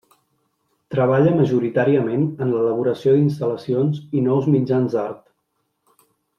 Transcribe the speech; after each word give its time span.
Treballa 0.95 1.33
majoritàriament 1.41 2.25
en 2.47 2.53
l'elaboració 2.55 3.15
d'instal·lacions 3.19 4.03
i 4.21 4.25
nous 4.31 4.49
mitjans 4.57 4.97
d'art. 4.99 5.25